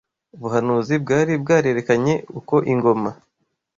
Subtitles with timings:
[0.35, 3.09] Ubuhanuzi bwari bwarerekanye uko ingoma